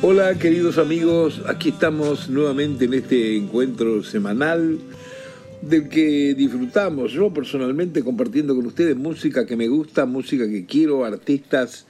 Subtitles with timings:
[0.00, 4.78] Hola queridos amigos, aquí estamos nuevamente en este encuentro semanal
[5.60, 11.04] del que disfrutamos, yo personalmente compartiendo con ustedes música que me gusta, música que quiero,
[11.04, 11.84] artistas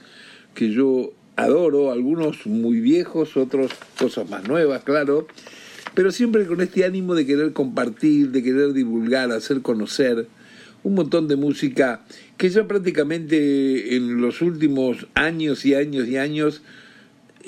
[0.55, 5.27] que yo adoro, algunos muy viejos, otros cosas más nuevas, claro,
[5.93, 10.25] pero siempre con este ánimo de querer compartir, de querer divulgar, hacer conocer
[10.81, 12.01] un montón de música
[12.37, 16.63] que ya prácticamente en los últimos años y años y años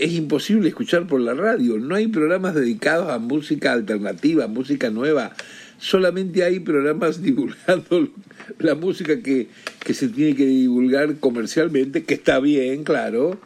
[0.01, 1.77] es imposible escuchar por la radio.
[1.77, 5.35] No hay programas dedicados a música alternativa, música nueva.
[5.77, 8.09] Solamente hay programas divulgando
[8.57, 9.47] la música que,
[9.85, 13.39] que se tiene que divulgar comercialmente, que está bien, claro,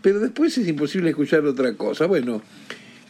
[0.00, 2.06] pero después es imposible escuchar otra cosa.
[2.06, 2.40] Bueno,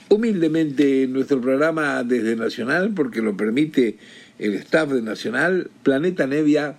[0.09, 3.99] humildemente nuestro programa desde Nacional, porque lo permite
[4.41, 6.77] el staff de Nacional, Planeta Nevia,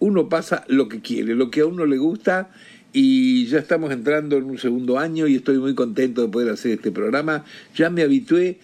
[0.00, 2.50] uno pasa lo que quiere, lo que a uno le gusta
[2.92, 6.72] y ya estamos entrando en un segundo año y estoy muy contento de poder hacer
[6.72, 7.44] este programa.
[7.74, 8.58] Ya me habitué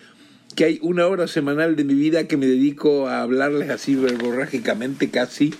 [0.54, 5.10] que hay una hora semanal de mi vida que me dedico a hablarles así verborrágicamente
[5.10, 5.52] casi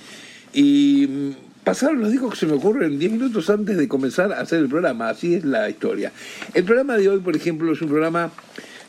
[0.53, 1.33] y
[1.65, 4.69] pasaron los discos que se me ocurren 10 minutos antes de comenzar a hacer el
[4.69, 6.13] programa, así es la historia.
[6.55, 8.33] El programa de hoy, por ejemplo, es un programa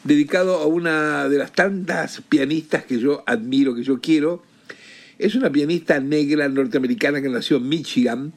[0.04, 4.44] dedicado a una de las tantas pianistas que yo admiro, que yo quiero.
[5.20, 8.34] Es una pianista negra norteamericana que nació en Michigan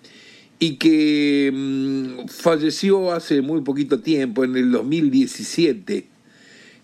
[0.59, 6.07] y que mmm, falleció hace muy poquito tiempo, en el 2017,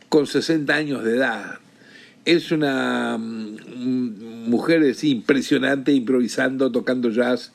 [0.08, 1.58] con 60 años de edad.
[2.24, 7.52] Es una mmm, mujer así, impresionante, improvisando, tocando jazz.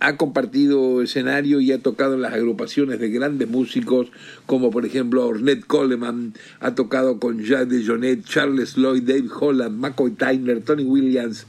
[0.00, 4.12] Ha compartido escenario y ha tocado en las agrupaciones de grandes músicos,
[4.46, 9.76] como por ejemplo Ornette Coleman, ha tocado con Jacques de Jonet, Charles Lloyd, Dave Holland,
[9.76, 11.46] McCoy Tyner, Tony Williams.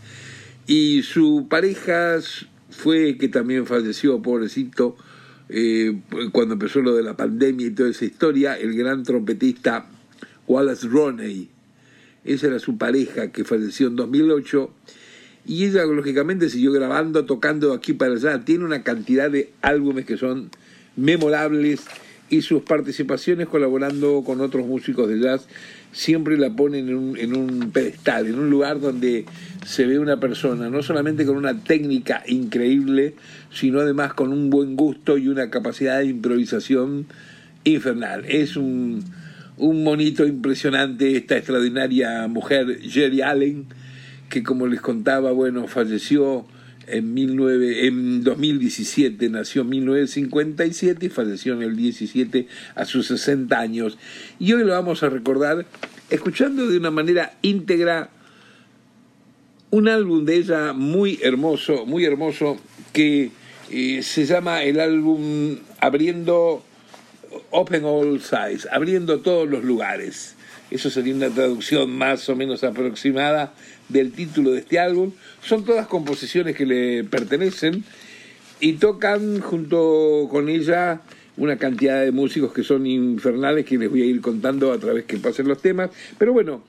[0.66, 2.20] Y su pareja
[2.80, 4.96] fue que también falleció, pobrecito,
[5.50, 6.00] eh,
[6.32, 9.88] cuando empezó lo de la pandemia y toda esa historia, el gran trompetista
[10.48, 11.50] Wallace Roney.
[12.24, 14.72] Esa era su pareja que falleció en 2008
[15.46, 18.46] y ella lógicamente siguió grabando, tocando aquí para allá.
[18.46, 20.50] Tiene una cantidad de álbumes que son
[20.96, 21.82] memorables
[22.30, 25.48] y sus participaciones colaborando con otros músicos de jazz
[25.92, 29.26] siempre la ponen en un, en un pedestal, en un lugar donde
[29.66, 33.16] se ve una persona, no solamente con una técnica increíble,
[33.52, 37.08] sino además con un buen gusto y una capacidad de improvisación
[37.64, 38.26] infernal.
[38.28, 39.04] Es un,
[39.58, 43.66] un monito impresionante esta extraordinaria mujer, Jerry Allen,
[44.30, 46.46] que como les contaba, bueno, falleció
[46.92, 53.60] en, 19, en 2017, nació en 1957 y falleció en el 17 a sus 60
[53.60, 53.98] años.
[54.40, 55.66] Y hoy lo vamos a recordar
[56.10, 58.10] escuchando de una manera íntegra
[59.72, 62.58] un álbum de ella muy hermoso, muy hermoso,
[62.92, 63.32] que
[63.70, 66.64] eh, se llama el álbum Abriendo
[67.52, 70.36] Open All Sides, abriendo todos los lugares.
[70.72, 73.54] Eso sería una traducción más o menos aproximada
[73.88, 75.12] del título de este álbum.
[75.44, 77.84] Son todas composiciones que le pertenecen
[78.60, 81.02] y tocan junto con ella
[81.38, 85.06] una cantidad de músicos que son infernales que les voy a ir contando a través
[85.06, 85.90] que pasen los temas.
[86.18, 86.64] Pero bueno,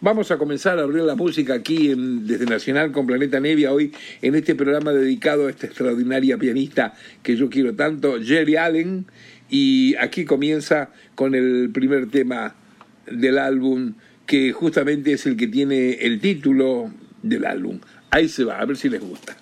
[0.00, 3.92] vamos a comenzar a abrir la música aquí en, desde Nacional con Planeta Nevia hoy
[4.22, 9.06] en este programa dedicado a esta extraordinaria pianista que yo quiero tanto, Jerry Allen.
[9.48, 12.56] Y aquí comienza con el primer tema
[13.10, 13.94] del álbum
[14.26, 16.90] que justamente es el que tiene el título
[17.22, 17.80] del álbum.
[18.10, 19.36] Ahí se va, a ver si les gusta.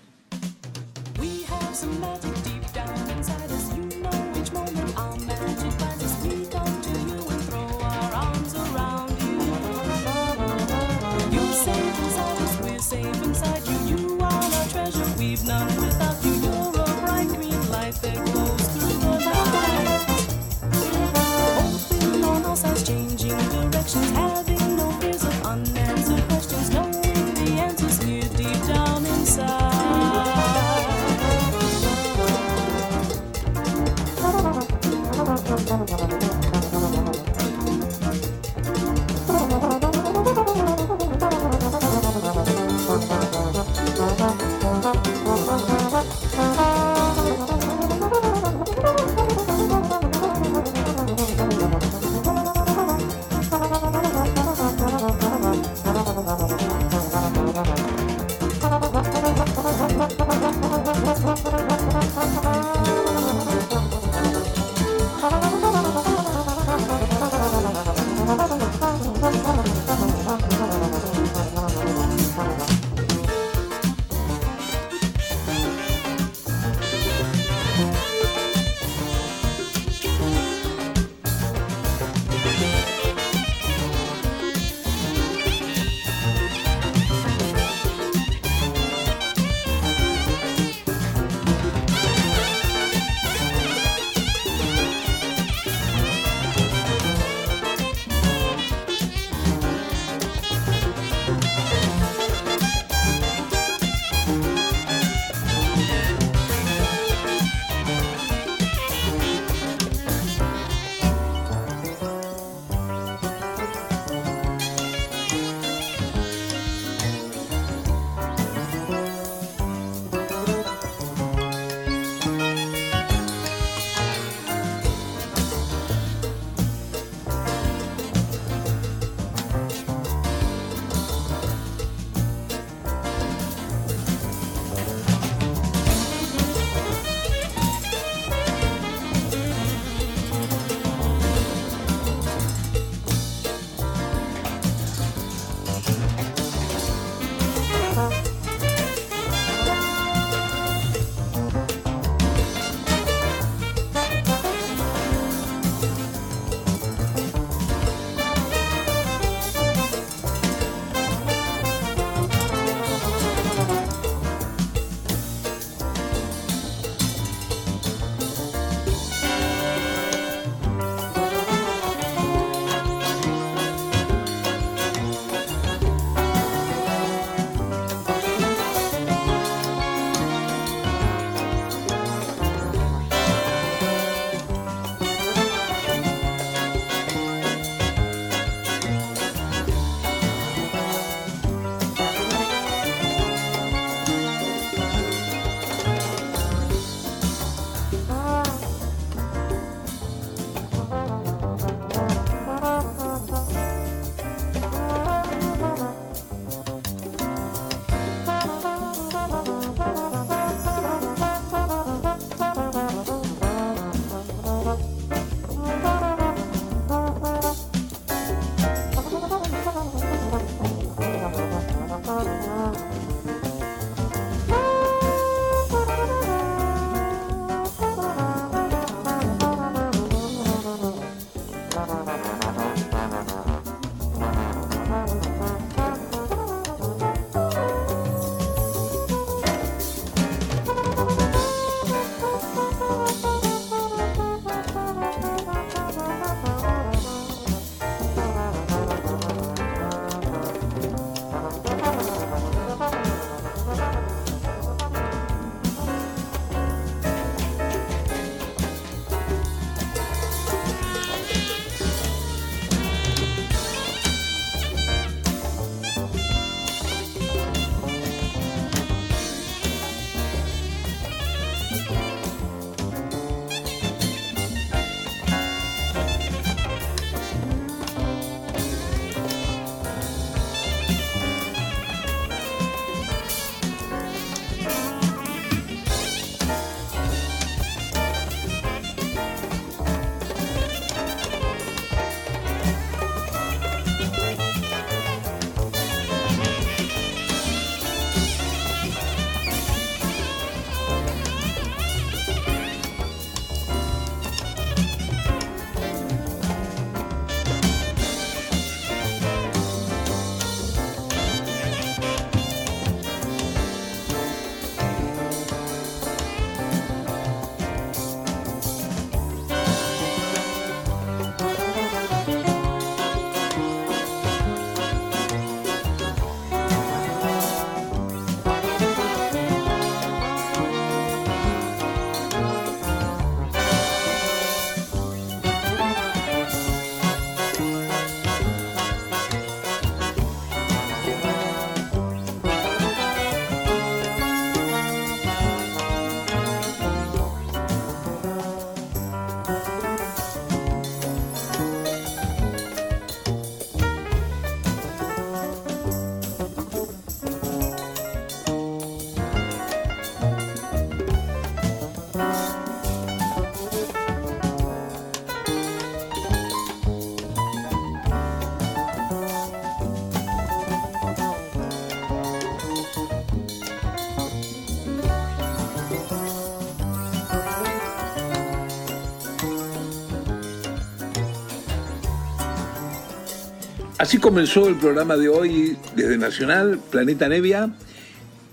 [384.04, 387.70] Así comenzó el programa de hoy desde Nacional, Planeta Nevia.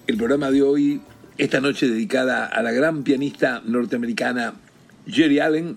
[0.07, 1.01] El programa de hoy,
[1.37, 4.53] esta noche dedicada a la gran pianista norteamericana
[5.07, 5.75] Jerry Allen,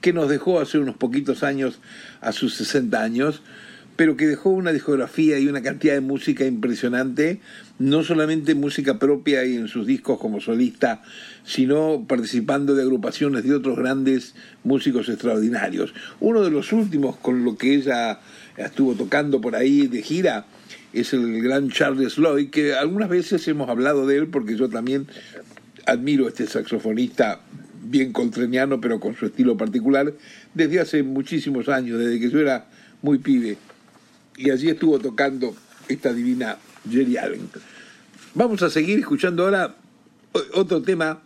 [0.00, 1.80] que nos dejó hace unos poquitos años,
[2.20, 3.42] a sus 60 años,
[3.96, 7.40] pero que dejó una discografía y una cantidad de música impresionante,
[7.80, 11.02] no solamente música propia y en sus discos como solista,
[11.44, 15.92] sino participando de agrupaciones de otros grandes músicos extraordinarios.
[16.20, 18.20] Uno de los últimos con lo que ella
[18.66, 20.46] estuvo tocando por ahí de gira
[20.92, 25.06] es el gran Charles Lloyd, que algunas veces hemos hablado de él porque yo también
[25.86, 27.40] admiro a este saxofonista
[27.82, 30.12] bien coltreniano, pero con su estilo particular,
[30.54, 32.66] desde hace muchísimos años, desde que yo era
[33.02, 33.56] muy pibe.
[34.36, 35.54] Y allí estuvo tocando
[35.88, 37.48] esta divina Jerry Allen.
[38.34, 39.76] Vamos a seguir escuchando ahora
[40.54, 41.22] otro tema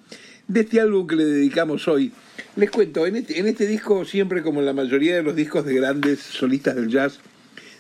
[0.49, 2.13] de este álbum que le dedicamos hoy.
[2.57, 5.65] Les cuento, en este, en este disco, siempre como en la mayoría de los discos
[5.65, 7.19] de grandes solistas del jazz,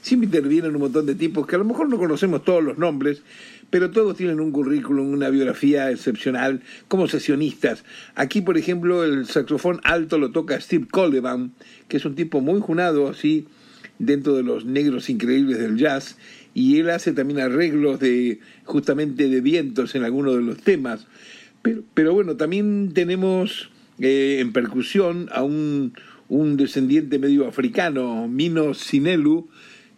[0.02, 3.22] siempre intervienen un montón de tipos que a lo mejor no conocemos todos los nombres,
[3.70, 7.84] pero todos tienen un currículum, una biografía excepcional como sesionistas.
[8.14, 11.52] Aquí, por ejemplo, el saxofón alto lo toca Steve Coleman,
[11.88, 13.46] que es un tipo muy junado así
[13.98, 16.16] dentro de los negros increíbles del jazz,
[16.52, 21.06] y él hace también arreglos de justamente de vientos en algunos de los temas.
[21.62, 25.94] Pero, pero bueno, también tenemos eh, en percusión a un,
[26.28, 29.48] un descendiente medio africano, Mino Sinelu,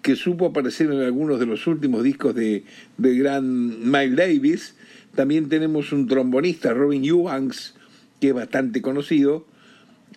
[0.03, 2.65] que supo aparecer en algunos de los últimos discos de,
[2.97, 4.77] de gran Miles Davis.
[5.15, 7.75] También tenemos un trombonista, Robin Eubanks,
[8.21, 9.47] que es bastante conocido,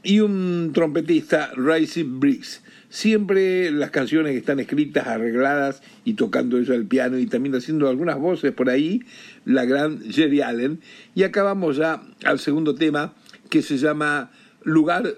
[0.04, 2.62] y un trompetista, Rising Briggs.
[2.90, 8.18] Siempre las canciones están escritas, arregladas y tocando ella el piano y también haciendo algunas
[8.18, 9.04] voces por ahí,
[9.46, 10.80] la gran Jerry Allen.
[11.16, 13.14] Y acabamos ya al segundo tema
[13.50, 14.32] que se llama
[14.64, 15.16] Lugar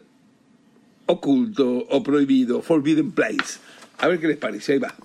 [1.05, 3.59] oculto o prohibido, Forbidden Place.
[3.97, 4.95] A ver qué les parece, ahí va.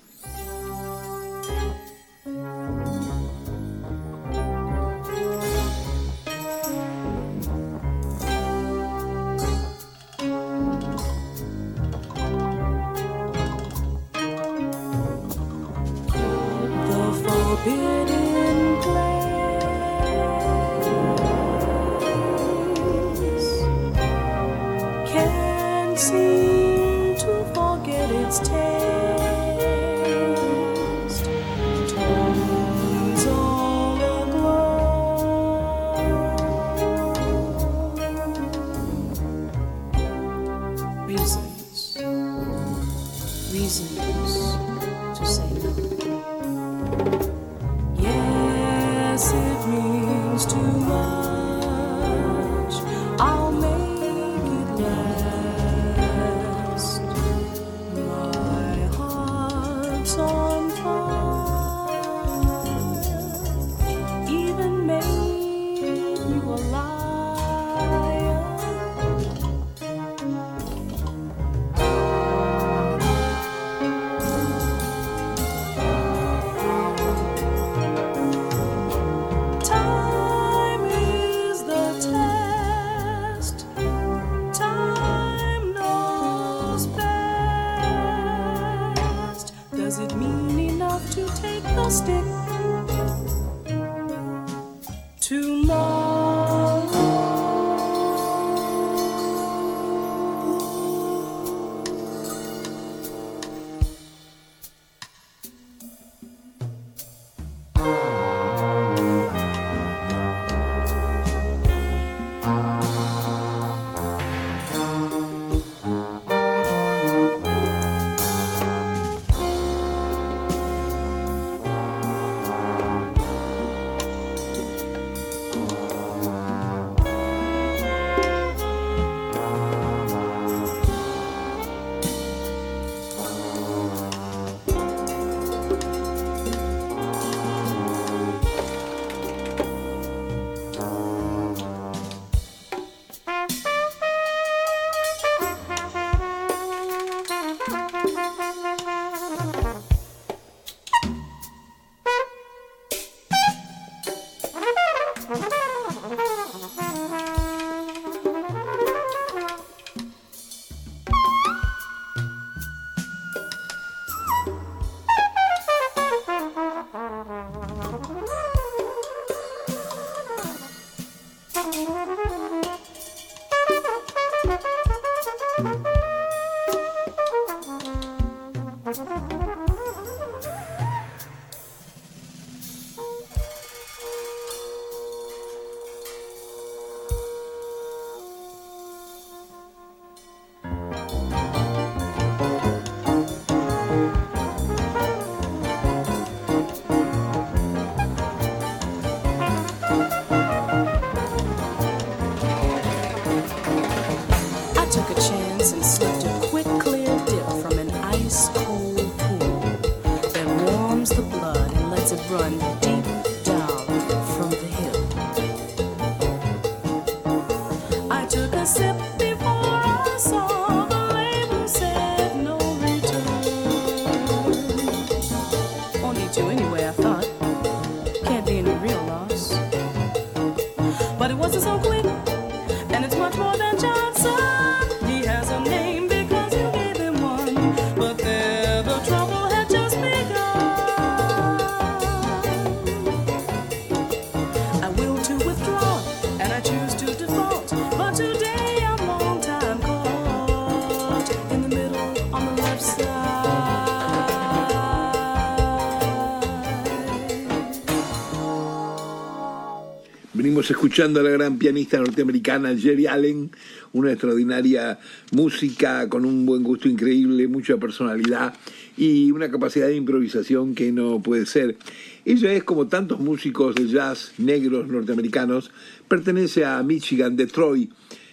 [260.69, 263.53] Escuchando a la gran pianista norteamericana Jerry Allen,
[263.93, 264.99] una extraordinaria
[265.31, 268.53] música con un buen gusto increíble, mucha personalidad
[268.97, 271.77] y una capacidad de improvisación que no puede ser.
[272.25, 275.71] Ella es como tantos músicos de jazz negros norteamericanos,
[276.09, 277.93] pertenece a Michigan, Detroit.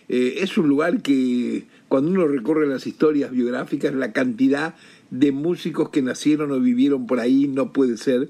[0.10, 4.74] Eh, es un lugar que cuando uno recorre las historias biográficas, la cantidad
[5.12, 8.30] de músicos que nacieron o vivieron por ahí no puede ser.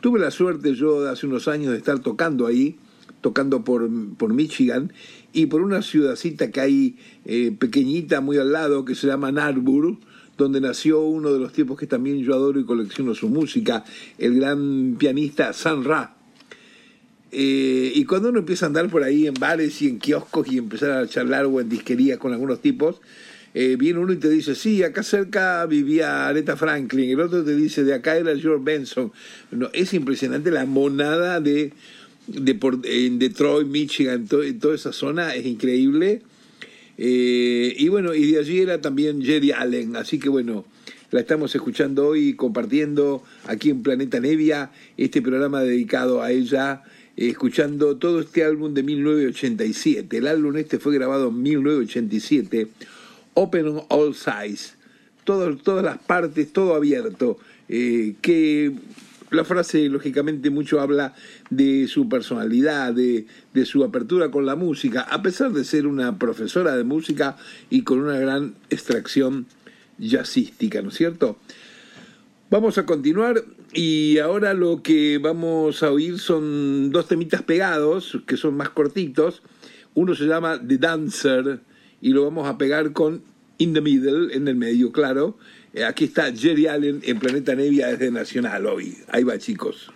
[0.00, 2.78] Tuve la suerte yo hace unos años de estar tocando ahí,
[3.24, 4.92] tocando por, por Michigan
[5.32, 9.96] y por una ciudadcita que hay eh, pequeñita muy al lado que se llama Narburg,
[10.36, 13.82] donde nació uno de los tipos que también yo adoro y colecciono su música,
[14.18, 16.16] el gran pianista San Ra.
[17.32, 20.58] Eh, y cuando uno empieza a andar por ahí en bares y en kioscos y
[20.58, 23.00] empezar a charlar o en disquerías con algunos tipos,
[23.54, 27.56] eh, viene uno y te dice, sí, acá cerca vivía Aretha Franklin, el otro te
[27.56, 29.12] dice, de acá era George Benson.
[29.50, 31.72] No, es impresionante la monada de,
[32.26, 36.22] de por- en Detroit, Michigan, to- en toda esa zona, es increíble.
[36.96, 40.64] Eh, y bueno, y de allí era también Jerry Allen, así que bueno,
[41.10, 46.82] la estamos escuchando hoy, compartiendo aquí en Planeta Nevia, este programa dedicado a ella,
[47.16, 50.18] eh, escuchando todo este álbum de 1987.
[50.18, 52.68] El álbum este fue grabado en 1987,
[53.34, 54.74] Open on All Sides,
[55.24, 58.72] todo- todas las partes, todo abierto, eh, que
[59.34, 61.14] la frase lógicamente mucho habla
[61.50, 66.18] de su personalidad, de, de su apertura con la música, a pesar de ser una
[66.18, 67.36] profesora de música
[67.70, 69.46] y con una gran extracción
[69.98, 71.38] jazzística, ¿no es cierto?
[72.50, 73.42] Vamos a continuar
[73.72, 79.42] y ahora lo que vamos a oír son dos temitas pegados, que son más cortitos.
[79.94, 81.60] Uno se llama The Dancer
[82.00, 83.22] y lo vamos a pegar con
[83.58, 85.38] In the Middle, en el medio, claro.
[85.72, 88.96] Eh, Aquí está Jerry Allen en Planeta Nevia desde Nacional hoy.
[89.08, 89.90] Ahí va, chicos.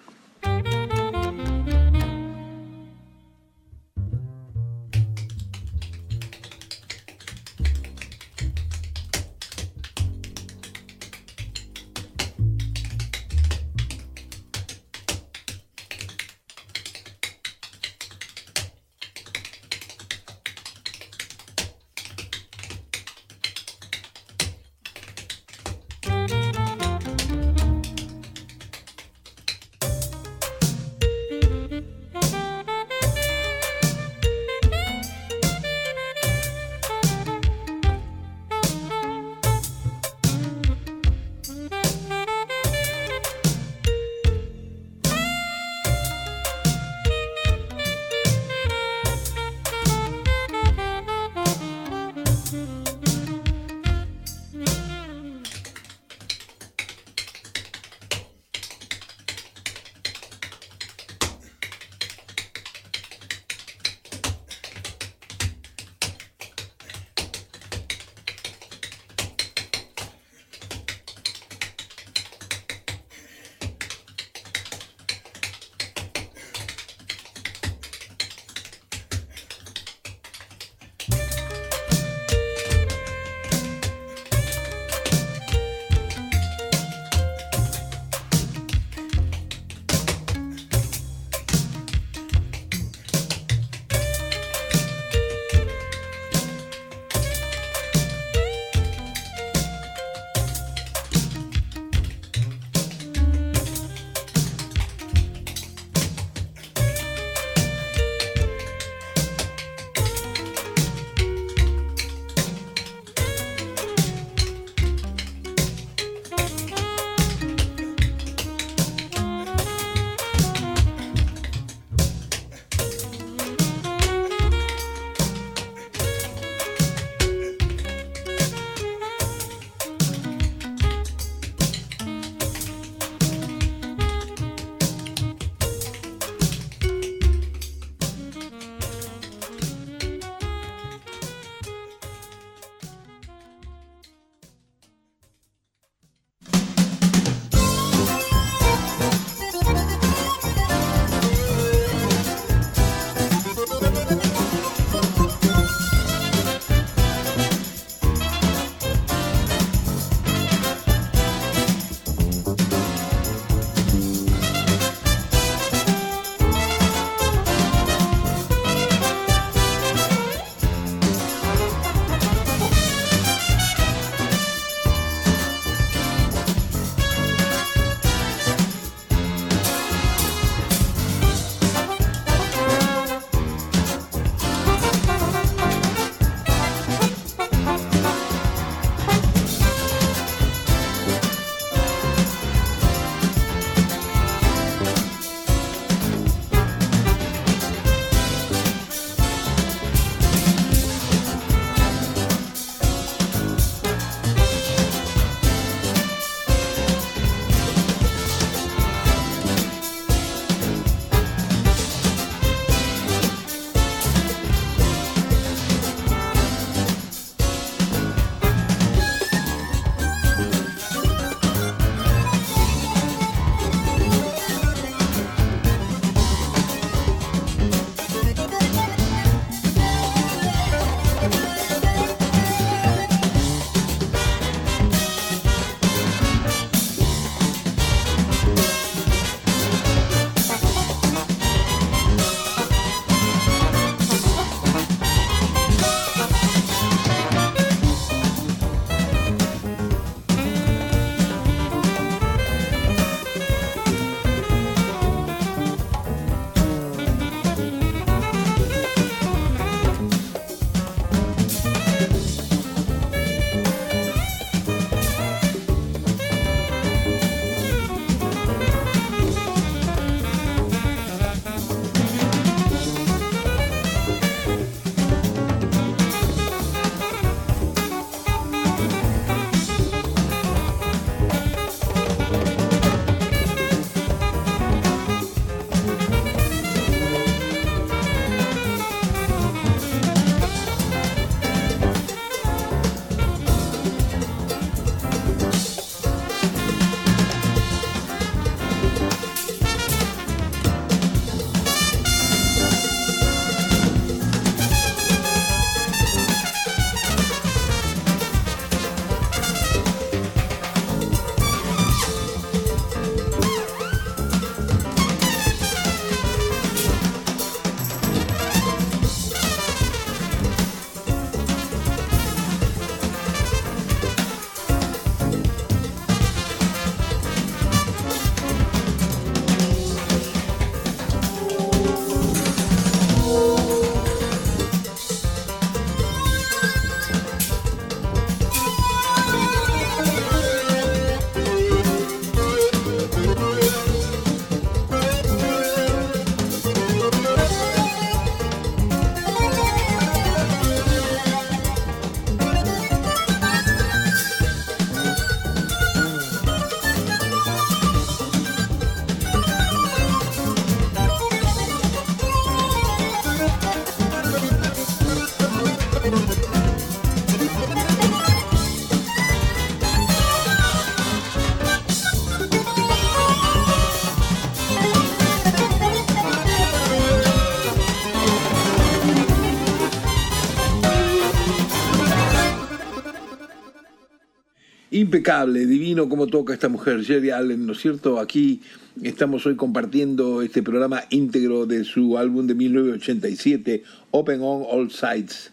[385.08, 388.20] Impecable, divino como toca esta mujer, Jerry Allen, ¿no es cierto?
[388.20, 388.60] Aquí
[389.02, 395.50] estamos hoy compartiendo este programa íntegro de su álbum de 1987, Open on All Sides.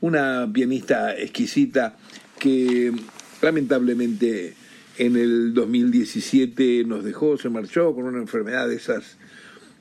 [0.00, 1.98] Una pianista exquisita
[2.38, 2.94] que
[3.42, 4.54] lamentablemente
[4.96, 9.18] en el 2017 nos dejó, se marchó con una enfermedad de esas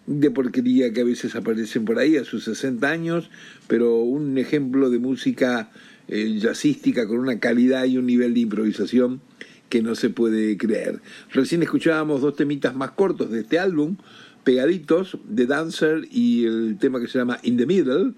[0.06, 3.30] de porquería que a veces aparecen por ahí a sus 60 años,
[3.68, 5.72] pero un ejemplo de música
[6.08, 9.22] eh, jazzística con una calidad y un nivel de improvisación
[9.70, 11.02] que no se puede creer.
[11.32, 13.98] Recién escuchábamos dos temitas más cortos de este álbum,
[14.44, 18.14] pegaditos, The Dancer y el tema que se llama In the Middle.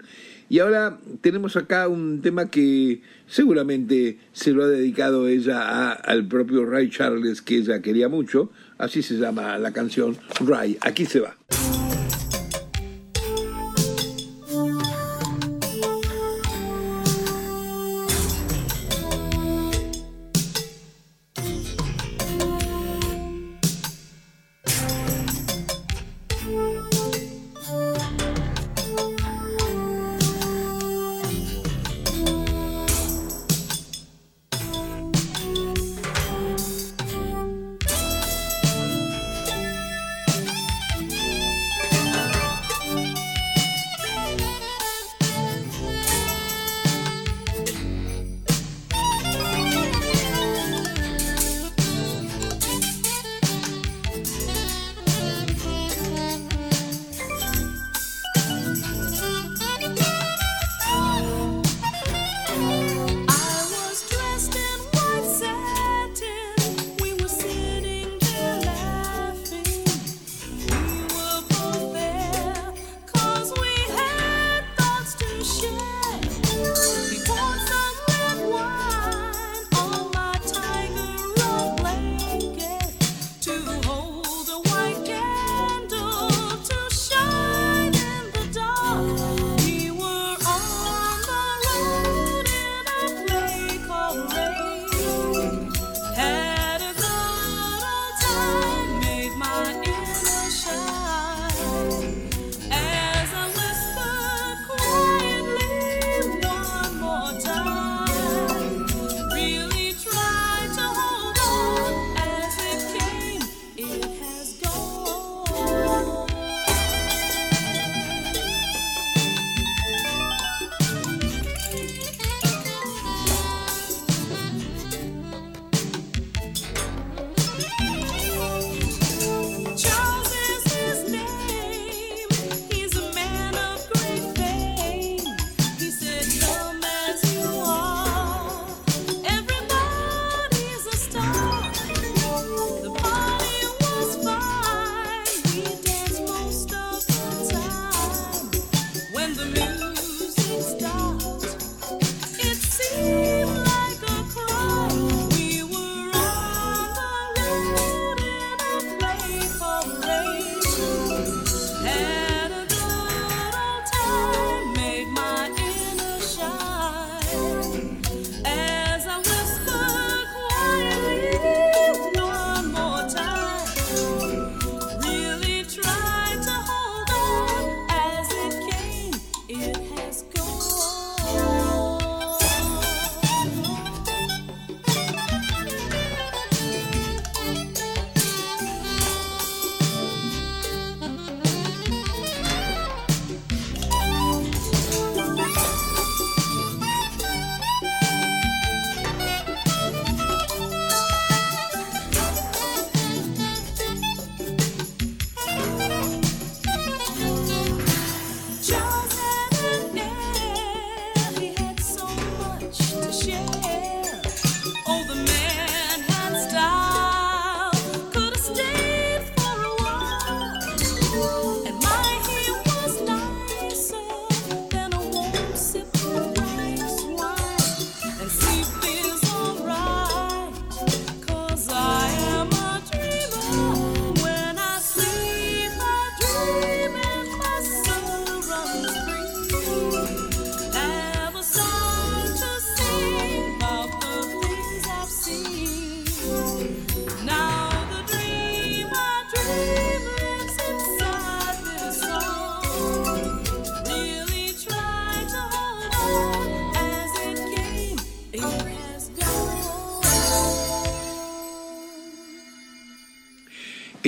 [0.48, 6.64] Y ahora tenemos acá un tema que seguramente se lo ha dedicado ella al propio
[6.66, 8.50] Ray Charles, que ella quería mucho.
[8.78, 10.76] Así se llama la canción Ray.
[10.82, 11.36] Aquí se va.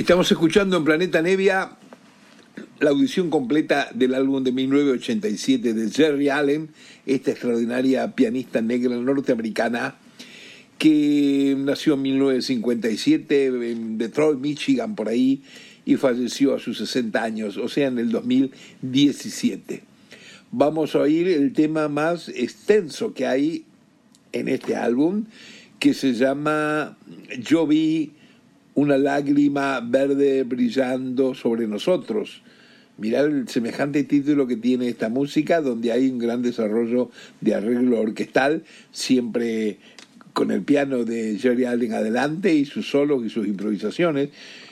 [0.09, 1.69] Estamos escuchando en Planeta Nevia
[2.79, 6.69] la audición completa del álbum de 1987 de Jerry Allen,
[7.05, 9.97] esta extraordinaria pianista negra norteamericana
[10.79, 15.43] que nació en 1957 en Detroit, Michigan, por ahí,
[15.85, 19.83] y falleció a sus 60 años, o sea, en el 2017.
[20.51, 23.63] Vamos a oír el tema más extenso que hay
[24.31, 25.25] en este álbum,
[25.77, 26.97] que se llama
[27.37, 28.13] Yo vi
[28.79, 32.41] una lágrima verde brillando sobre nosotros.
[32.97, 37.11] Mirá el semejante título que tiene esta música, donde hay un gran desarrollo
[37.41, 38.63] de arreglo orquestal,
[38.93, 39.79] siempre
[40.31, 44.29] con el piano de Jerry Allen adelante y sus solos y sus improvisaciones.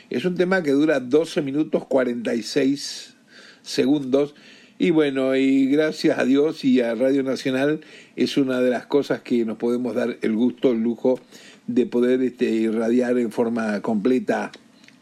[0.10, 3.14] Es un tema que dura 12 minutos 46
[3.62, 4.36] segundos.
[4.80, 7.82] Y bueno, y gracias a Dios y a Radio Nacional
[8.16, 11.20] es una de las cosas que nos podemos dar el gusto, el lujo
[11.68, 14.52] de poder este, irradiar en forma completa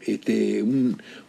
[0.00, 0.64] este,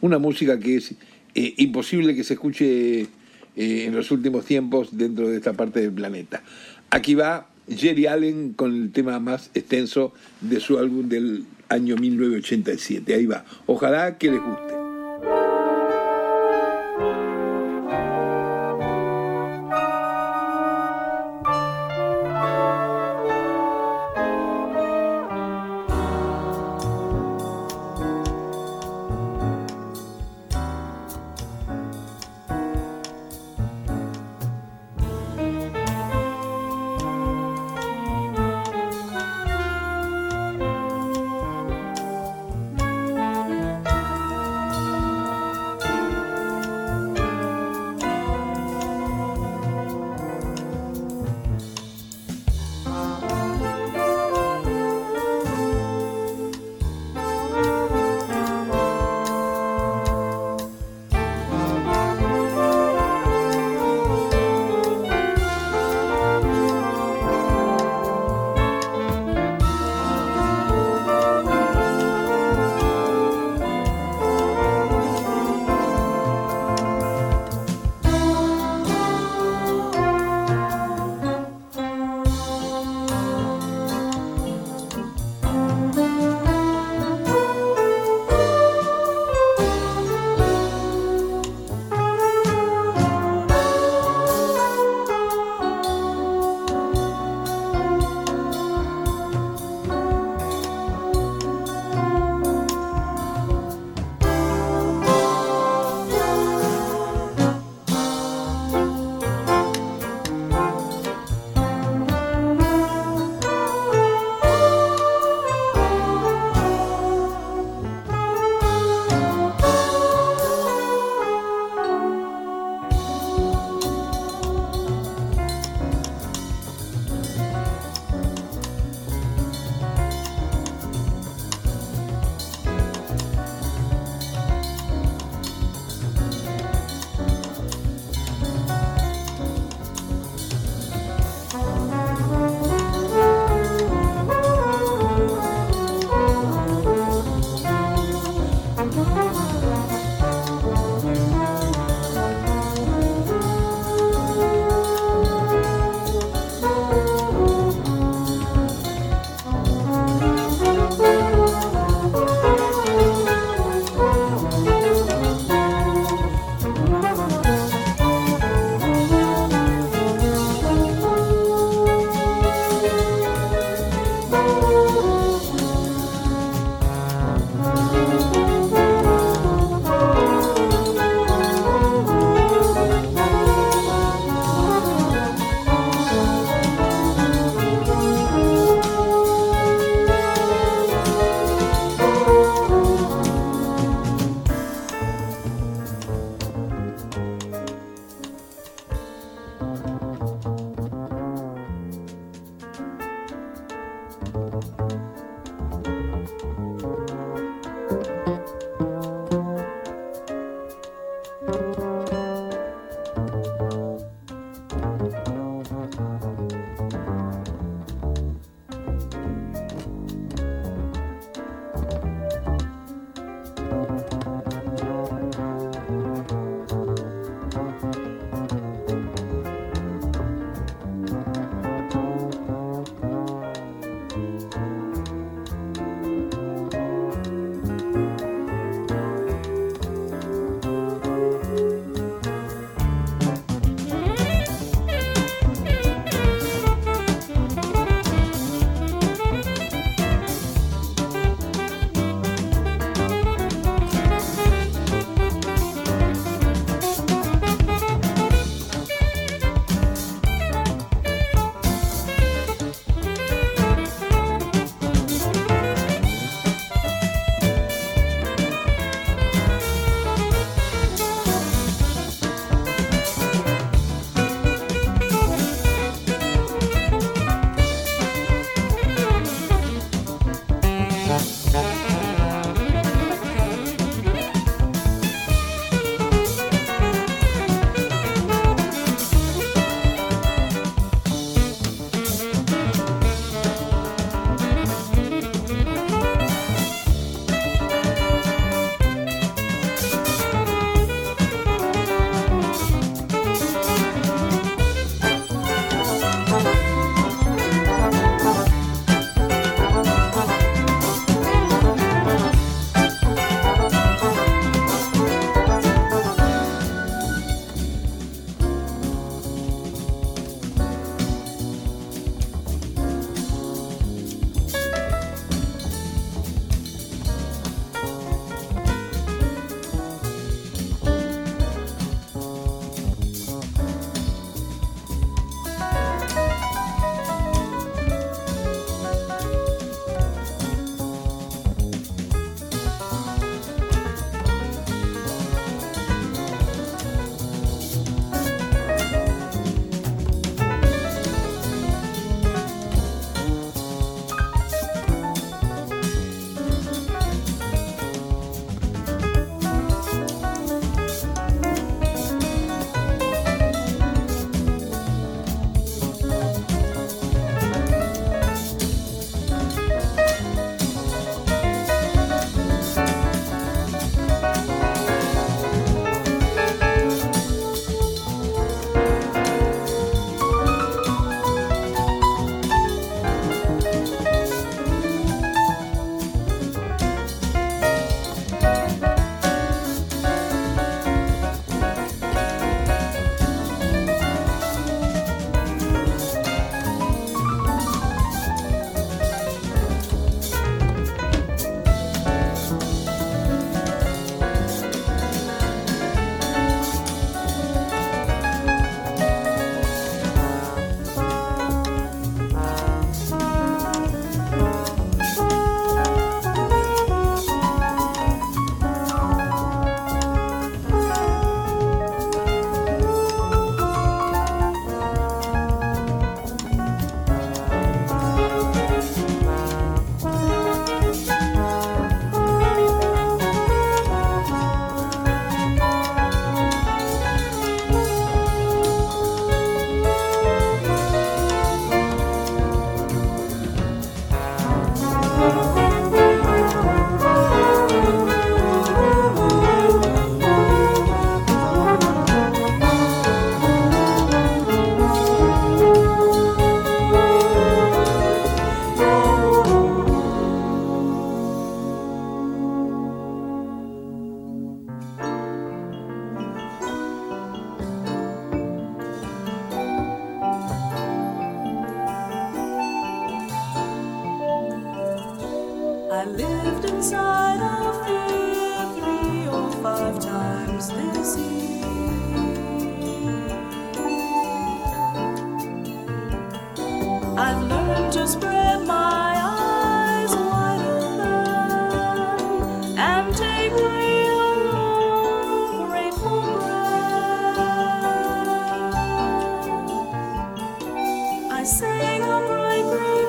[0.01, 0.95] una música que es
[1.35, 3.07] eh, imposible que se escuche eh,
[3.55, 6.43] en los últimos tiempos dentro de esta parte del planeta.
[6.89, 13.13] Aquí va Jerry Allen con el tema más extenso de su álbum del año 1987.
[13.13, 13.45] Ahí va.
[13.65, 14.76] Ojalá que les guste.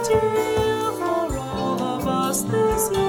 [0.08, 3.07] still for all of us this year.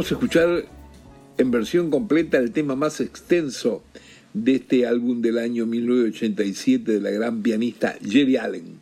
[0.00, 0.64] Pudimos escuchar
[1.36, 3.82] en versión completa el tema más extenso
[4.32, 8.78] de este álbum del año 1987 de la gran pianista Jerry Allen.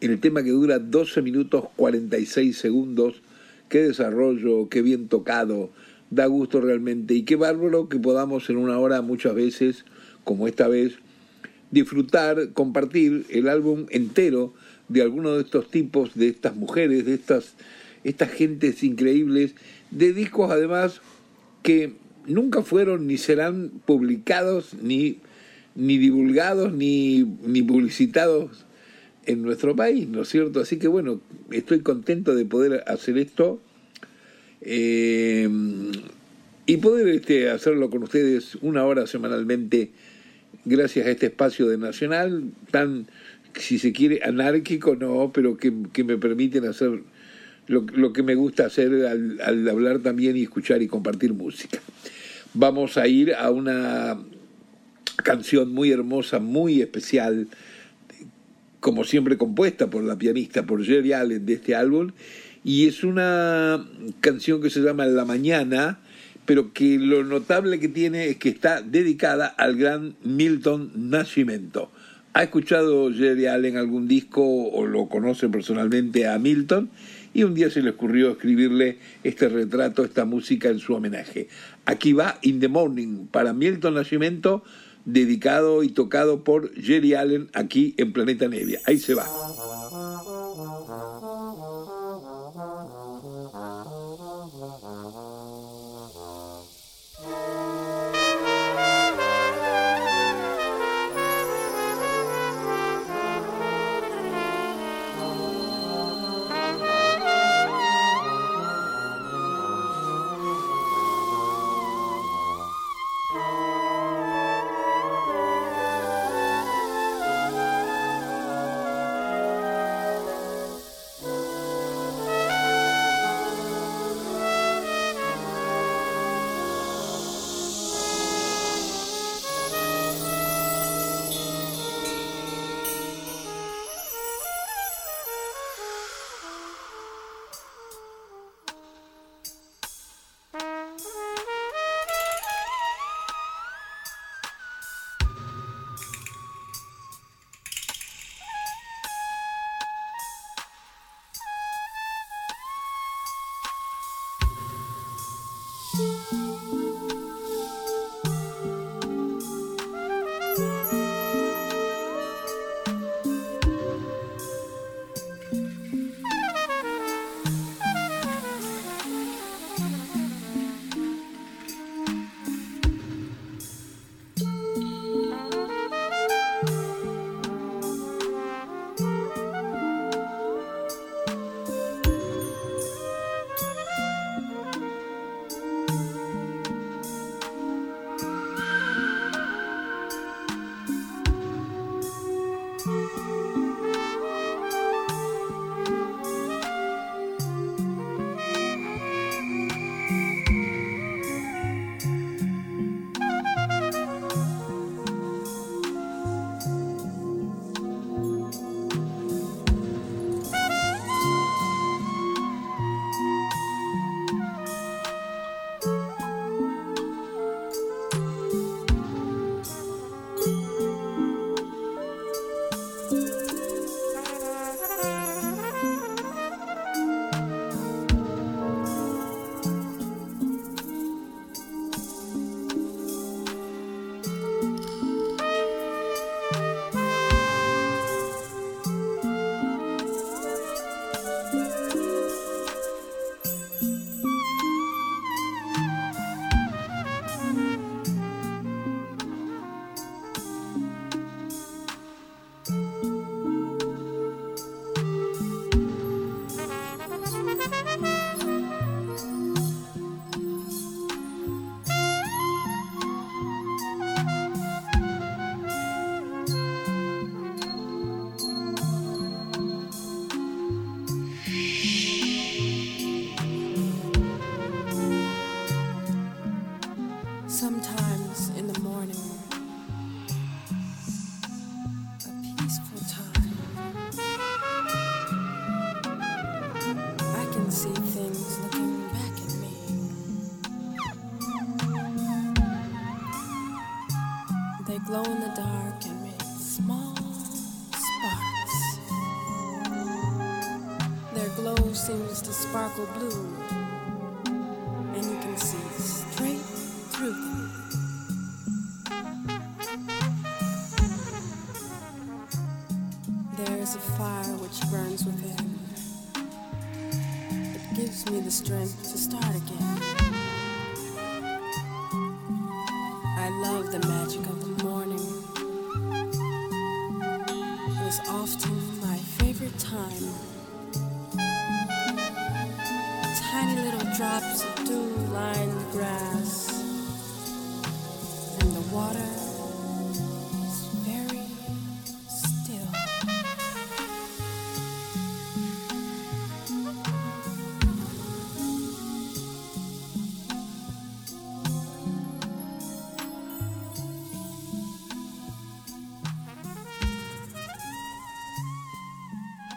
[0.00, 3.22] En el tema que dura 12 minutos 46 segundos,
[3.68, 5.70] qué desarrollo, qué bien tocado,
[6.10, 9.84] da gusto realmente y qué bárbaro que podamos en una hora muchas veces,
[10.24, 10.94] como esta vez,
[11.70, 14.54] disfrutar, compartir el álbum entero
[14.88, 17.54] de algunos de estos tipos, de estas mujeres, de estas,
[18.02, 19.54] estas gentes increíbles,
[19.92, 21.00] de discos además
[21.62, 21.92] que
[22.26, 25.18] nunca fueron ni serán publicados, ni,
[25.74, 28.64] ni divulgados, ni, ni publicitados
[29.26, 30.60] en nuestro país, ¿no es cierto?
[30.60, 31.20] Así que bueno,
[31.50, 33.60] estoy contento de poder hacer esto
[34.62, 35.48] eh,
[36.66, 39.90] y poder este, hacerlo con ustedes una hora semanalmente
[40.64, 43.06] gracias a este espacio de Nacional, tan,
[43.54, 47.02] si se quiere, anárquico, no, pero que, que me permiten hacer
[47.66, 51.80] lo, que me gusta hacer al, al hablar también y escuchar y compartir música.
[52.54, 54.18] Vamos a ir a una
[55.22, 57.48] canción muy hermosa, muy especial,
[58.80, 62.10] como siempre compuesta por la pianista, por Jerry Allen de este álbum,
[62.64, 63.86] y es una
[64.20, 66.00] canción que se llama La Mañana,
[66.44, 71.90] pero que lo notable que tiene es que está dedicada al gran Milton Nascimento.
[72.34, 76.90] ¿Ha escuchado Jerry Allen algún disco o lo conoce personalmente a Milton?
[77.34, 81.48] Y un día se le ocurrió escribirle este retrato, esta música en su homenaje.
[81.86, 84.62] Aquí va In the Morning para Milton Nascimento
[85.04, 88.80] dedicado y tocado por Jerry Allen aquí en Planeta Nevia.
[88.86, 89.26] Ahí se va.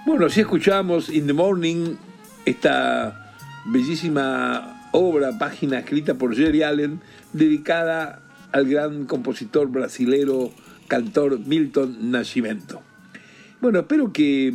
[0.06, 1.96] Bueno, si escuchamos In the Morning,
[2.46, 3.34] esta
[3.66, 7.00] bellísima obra, página escrita por Jerry Allen,
[7.34, 10.52] dedicada al gran compositor brasilero,
[10.88, 12.84] cantor Milton Nascimento.
[13.62, 14.54] Bueno, espero que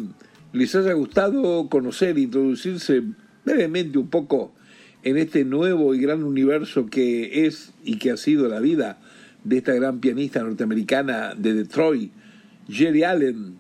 [0.53, 3.03] les haya gustado conocer e introducirse
[3.45, 4.55] brevemente un poco
[5.03, 9.01] en este nuevo y gran universo que es y que ha sido la vida
[9.43, 12.13] de esta gran pianista norteamericana de Detroit,
[12.69, 13.59] Jerry Allen,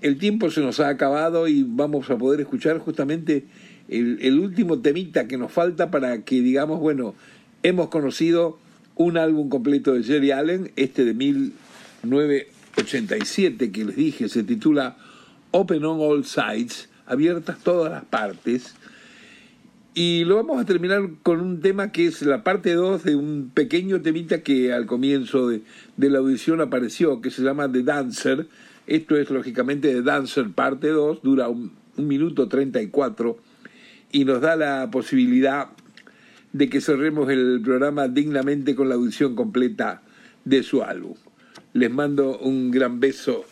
[0.00, 3.44] el tiempo se nos ha acabado y vamos a poder escuchar justamente
[3.88, 7.14] el, último temita que nos falta para que digamos, bueno,
[7.62, 8.58] hemos conocido
[8.94, 14.96] un álbum completo de Jerry Allen, este de 1987 que les dije, se titula
[15.50, 18.76] Open on All Sides, abiertas todas las partes.
[19.92, 23.50] Y lo vamos a terminar con un tema que es la parte 2 de un
[23.52, 25.62] pequeño temita que al comienzo de,
[25.96, 28.46] de la audición apareció, que se llama The Dancer,
[28.90, 33.38] esto es lógicamente de Dancer parte 2, dura un, un, minuto 34
[34.10, 35.68] y nos da la posibilidad
[36.52, 40.02] de que cerremos el programa dignamente con la audición completa
[40.44, 41.14] de su álbum.
[41.72, 43.44] Les mando un gran beso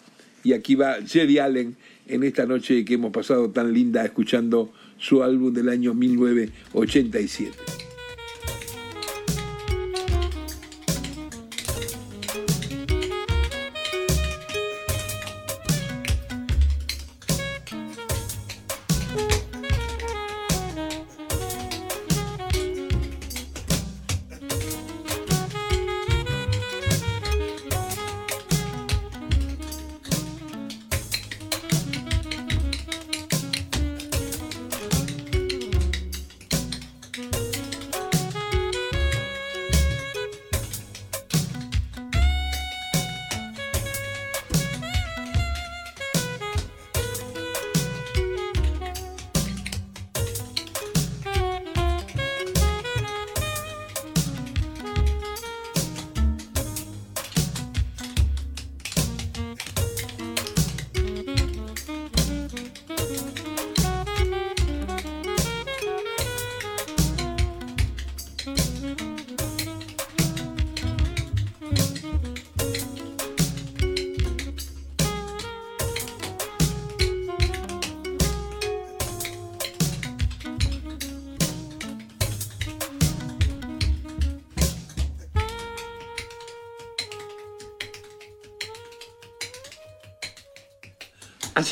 [0.42, 1.76] y aquí va Jerry Allen
[2.08, 7.87] en esta noche que hemos pasado tan linda escuchando su álbum del año 1987.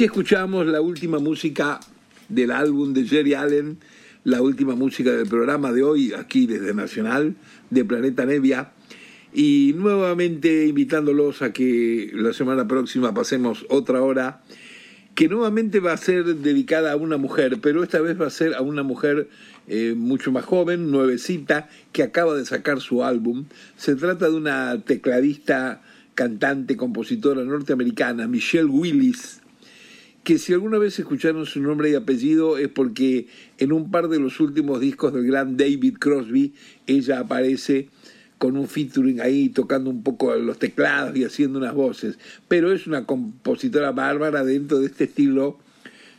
[0.04, 1.80] Escuchamos la última música
[2.28, 3.78] del álbum de Jerry Allen,
[4.24, 7.34] la última música del programa de hoy, aquí desde Nacional,
[7.70, 8.72] de Planeta Nevia.
[9.32, 14.42] Y nuevamente invitándolos a que la semana próxima pasemos otra hora,
[15.14, 18.54] que nuevamente va a ser dedicada a una mujer, pero esta vez va a ser
[18.54, 19.30] a una mujer
[19.66, 23.46] eh, mucho más joven, nuevecita, que acaba de sacar su álbum.
[23.78, 25.82] Se trata de una tecladista,
[26.14, 29.40] cantante, compositora norteamericana, Michelle Willis
[30.26, 34.18] que si alguna vez escucharon su nombre y apellido es porque en un par de
[34.18, 36.52] los últimos discos del gran David Crosby
[36.88, 37.90] ella aparece
[38.36, 42.18] con un featuring ahí tocando un poco los teclados y haciendo unas voces,
[42.48, 45.60] pero es una compositora bárbara dentro de este estilo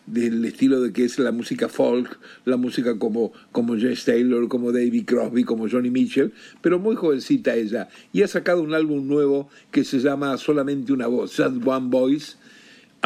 [0.05, 4.71] del estilo de que es la música folk, la música como, como Jess Taylor, como
[4.71, 6.31] David Crosby, como Johnny Mitchell,
[6.61, 7.89] pero muy jovencita ella.
[8.13, 12.37] Y ha sacado un álbum nuevo que se llama Solamente una voz, Just One Voice,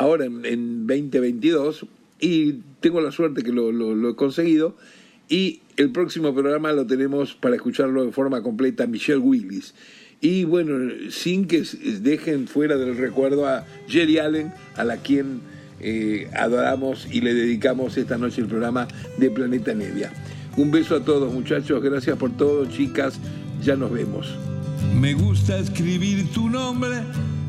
[0.02, 1.86] ahora en, en 2022
[2.20, 4.76] y tengo la suerte que lo, he conseguido
[5.30, 9.74] y el próximo programa lo tenemos para escucharlo de forma completa Michelle Willis.
[10.20, 11.64] Y bueno sin que
[12.02, 15.42] dejen fuera del recuerdo a Jerry Allen a la quien
[15.80, 18.88] eh, adoramos y le dedicamos esta noche el programa
[19.18, 20.12] de Planeta Nevia.
[20.58, 21.82] Un beso a todos muchachos.
[21.82, 23.20] Gracias por todo chicas.
[23.64, 24.28] Ya nos vemos.
[25.00, 26.98] Me gusta escribir tu nombre